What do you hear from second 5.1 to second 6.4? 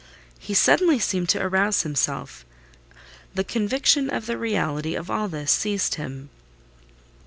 all this seized him.